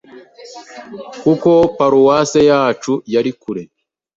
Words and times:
kuko 1.21 1.49
Paruwase 1.77 2.39
yacu 2.51 2.93
yari 3.13 3.31
kure. 3.41 3.63